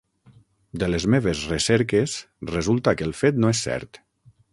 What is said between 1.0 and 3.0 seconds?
meves recerques resulta